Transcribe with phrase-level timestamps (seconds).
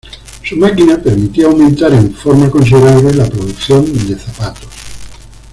[0.43, 4.69] Su máquina permitía aumentar en forma considerable la producción de zapatos.